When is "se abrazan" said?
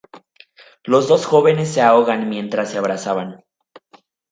2.71-3.45